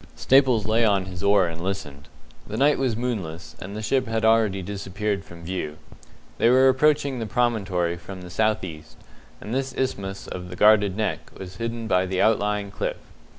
[0.15, 2.07] Staples lay on his oar and listened.
[2.47, 5.77] The night was moonless, and the ship had already disappeared from view.
[6.39, 8.97] They were approaching the promontory from the south east,
[9.39, 12.97] and this isthmus of the guarded Neck was hidden by the outlying cliff.